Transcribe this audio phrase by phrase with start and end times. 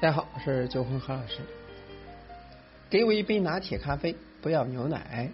[0.00, 1.40] 大家好，我是九红何老师。
[2.88, 5.30] 给我一杯拿铁咖啡，不要牛奶。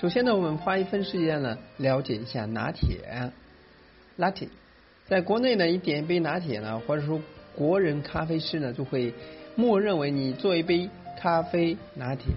[0.00, 3.32] 首先呢，我们花一分时间呢，了解一下拿铁。
[4.16, 4.48] Latte，
[5.06, 7.20] 在国内呢，你点一杯拿铁呢，或者说
[7.56, 9.12] 国人咖啡师呢，就会
[9.56, 10.88] 默认为你做一杯
[11.20, 12.32] 咖啡拿铁。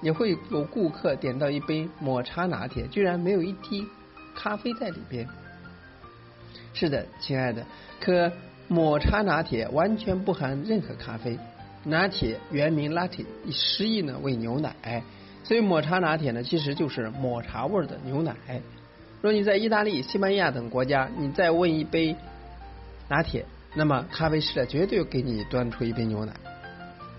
[0.00, 3.86] 也会有顾客点到一杯抹茶拿铁，居然没有一滴
[4.34, 5.26] 咖啡在里边。
[6.74, 7.64] 是的，亲爱的，
[8.00, 8.30] 可。
[8.66, 11.38] 抹茶拿铁完全不含任何咖啡，
[11.84, 15.02] 拿铁原名 latte，释义呢为牛奶，
[15.44, 18.34] 所以抹茶拿铁呢其实就是抹茶味的牛奶。
[19.20, 22.16] 若你在意大利、西班牙等国家，你再问一杯
[23.06, 23.44] 拿铁，
[23.74, 26.32] 那么咖啡师绝对给你端出一杯牛奶。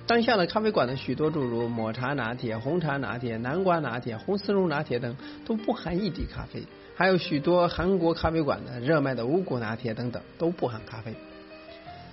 [0.08, 6.64] 当下的咖啡馆的许多诸如抹茶拿铁、红茶拿铁、南瓜拿铁、红丝绒拿铁等都不含一滴咖啡，
[6.96, 11.16] 还有许多韩国咖啡馆的热卖的五谷拿铁等等都不含咖啡。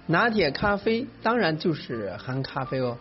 [0.06, 2.96] 拿铁咖啡当然就是含咖啡哦。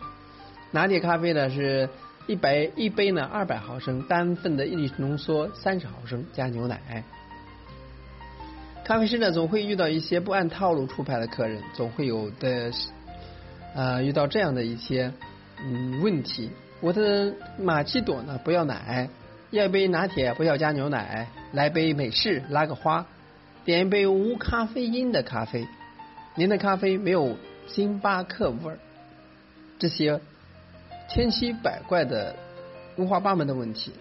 [0.72, 1.88] 拿铁咖啡呢是
[2.26, 7.02] 一百一杯呢二百毫升单份的一浓缩三十毫升加牛奶。
[8.84, 12.70] 咖啡师呢总会遇到一些不按套路出牌的客人，总会有的
[13.74, 15.12] 呃遇到这样的一些
[15.64, 16.50] 嗯问题。
[16.80, 19.08] 我的玛奇朵呢不要奶，
[19.50, 23.06] 要一杯拿铁不要加牛奶，来杯美式拉个花，
[23.64, 25.66] 点一杯无咖啡因的咖啡。
[26.34, 27.36] 您的咖啡没有
[27.68, 28.78] 星巴克味儿，
[29.78, 30.20] 这些
[31.08, 32.34] 千奇百怪的
[32.96, 33.92] 五花八门的问题。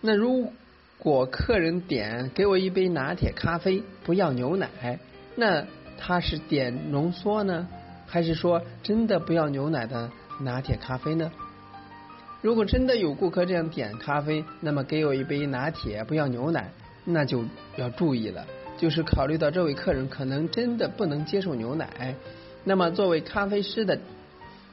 [0.00, 0.52] 那如
[0.98, 4.98] 果客人点给我一杯拿铁咖啡，不要牛奶，
[5.34, 5.64] 那
[5.98, 7.68] 他是点浓缩呢，
[8.12, 11.32] 还是说真的不要牛奶的拿铁咖啡呢？
[12.42, 16.70] 如果真的有顾客这样点咖啡，那么给我一杯拿铁不要牛奶，
[17.06, 17.42] 那就
[17.76, 18.44] 要注意了。
[18.76, 22.14] 就是考虑到这位客人可能真的不能接受牛奶，
[22.64, 23.98] 那么作为咖啡师的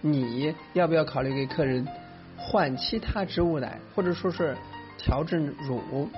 [0.01, 1.87] 你要不要考虑给客人
[2.35, 4.57] 换其他植物奶，或者说是
[4.97, 6.09] 调制乳？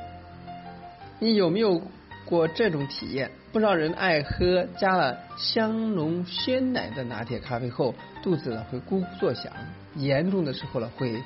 [1.20, 1.84] 你有没有
[2.26, 3.30] 过这种体验？
[3.52, 9.52] 不少人爱喝加了香浓鲜奶的拿铁咖啡后，肚子呢会咕咕作响，
[9.96, 11.22] 严重的时候呢会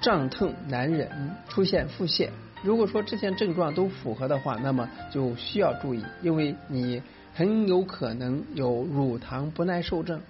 [0.00, 1.10] 胀痛难忍，
[1.50, 2.30] 出现腹泻。
[2.62, 7.02] 如果说这些症状都符合的话，那么就需要注意，因为你
[7.34, 10.22] 很有可能有乳糖不耐受症。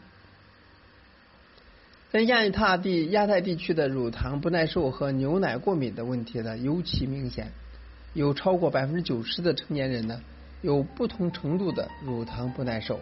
[2.10, 7.52] 在亚太地亚太地区的乳糖不耐受和牛奶过敏的问题呢尤其明显，
[8.14, 10.20] 有超过百分之九十的成年人呢
[10.62, 12.98] 有不同程度的乳糖不耐受。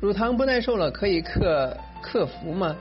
[0.00, 2.76] 乳糖不耐受了可以克克服吗？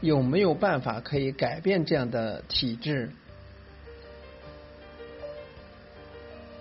[0.00, 3.10] 有没有办法可以改变这样的体质？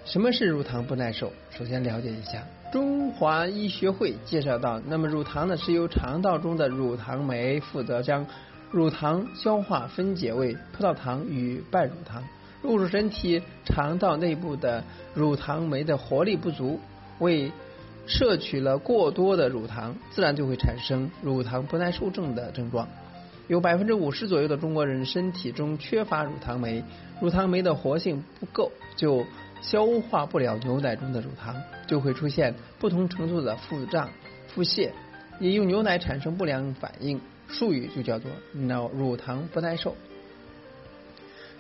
[0.06, 1.32] 什么是乳糖不耐受？
[1.52, 8.26] 首先了解一下，中华医学会介绍到，那么乳糖呢是由肠道中的乳糖酶负责将
[8.72, 12.24] 乳糖消化分解为葡萄糖与半乳糖。
[12.62, 14.84] 入入身体肠道内部的
[15.14, 16.80] 乳糖酶的活力不足，
[17.20, 17.52] 为
[18.08, 22.88] 摄取了过多的乳糖，自然就会产生乳糖不耐受症的症状。
[23.48, 26.84] 有百分之五十左右的中国人身体中缺乏乳糖酶，
[27.20, 29.26] 乳糖酶的活性不够，就
[29.62, 31.56] 消化不了牛奶中的乳糖，
[31.88, 34.10] 就会出现不同程度的腹胀、
[34.48, 34.92] 腹泻，
[35.40, 39.96] 饮用牛奶产生不良反应，术语就叫做脑乳糖不耐受。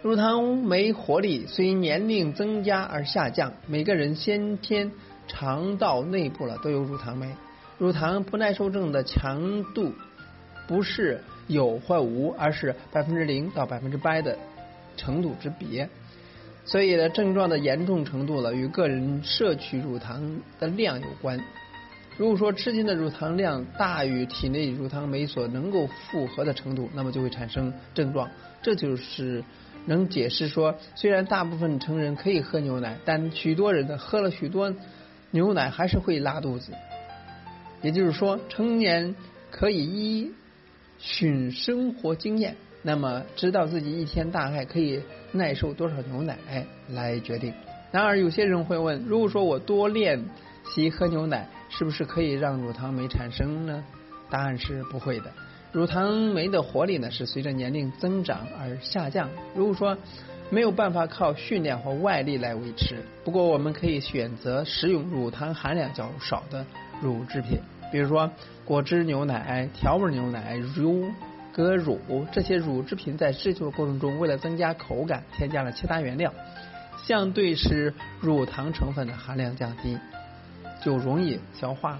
[0.01, 4.91] 乳糖酶活力随年龄增加而下降，每个人先天
[5.27, 7.35] 肠道内部了都有乳糖酶，
[7.77, 9.93] 乳糖不耐受症的强度
[10.67, 11.21] 不是。
[11.47, 14.37] 有或无，而是百分之零到百分之百的
[14.95, 15.89] 程度之别。
[16.63, 21.37] 所以呢，症状的严重程度了，与个人摄取乳糖的量有关。
[22.15, 28.29] 如果说吃进的乳糖量大于体内乳糖酶所能够负荷的程度，那么就会产生症状。
[28.61, 29.43] 这就是
[29.85, 34.73] 能解释说，虽然大部分成人可以喝牛奶，但许多人呢喝了许多
[35.31, 36.73] 牛奶还是会拉肚子。
[37.81, 39.15] 也就是说，成年
[39.49, 40.31] 可以依。
[41.03, 45.01] 循生活经验，那么知道自己一天大概可以
[45.31, 46.37] 耐受多少牛奶
[46.89, 47.51] 来决定。
[47.91, 50.23] 然而有些人会问：如果说我多练
[50.63, 53.83] 习喝牛奶，是不是可以让乳糖酶产生呢？
[54.29, 55.31] 答案是不会的。
[55.71, 59.29] 乳糖酶的活力呢是随着年龄增长而下降。
[59.55, 59.97] 如果说
[60.49, 66.65] 没有办法靠训练或外力来维持，不过我们可以选择食用乳糖含量较少的
[67.01, 67.57] 乳制品。
[67.89, 68.29] 比如说
[68.65, 71.09] 果汁牛奶、调味牛奶、乳
[71.53, 71.99] 鸽乳
[72.33, 76.33] 这些乳制品，在制作过程中，为了增加口感，添加了其他原料，
[77.05, 79.97] 相对使乳糖成分的含量降低，
[80.83, 81.97] 就容易消化。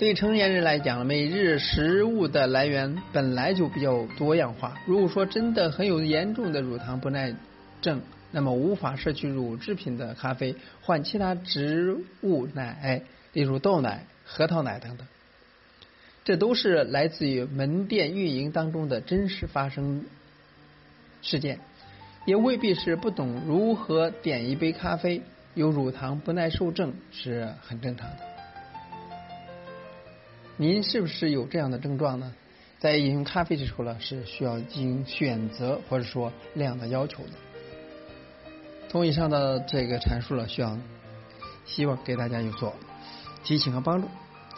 [0.00, 4.80] 对成年人来讲，每日食物的来源本来就比较多样化。
[4.86, 7.34] 如果说真的很有严重的乳糖不耐
[7.82, 8.00] 症，
[8.30, 13.02] 那么无法摄取乳制品的咖啡，换其他植物奶，
[13.34, 15.06] 例如豆奶、核桃奶等等。
[16.24, 20.06] 这都是来自于门店运营当中的真实发生
[21.20, 21.58] 事件，
[22.24, 25.20] 也未必是不懂如何点一杯咖啡。
[25.52, 28.39] 有乳糖不耐受症是很正常的。
[30.60, 32.34] 您是不是有这样的症状呢？
[32.80, 37.30] 在饮用咖啡的时候呢，是需要进行选择或者说量的要求的。
[38.90, 40.76] 从以上的这个阐述呢，需要
[41.64, 42.76] 希望给大家有所
[43.42, 44.08] 提醒和帮助。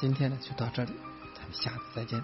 [0.01, 0.91] 今天呢，就到这里。
[1.37, 2.21] 咱们下次再见。